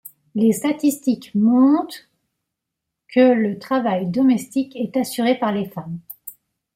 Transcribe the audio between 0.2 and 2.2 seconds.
Les statistiques montent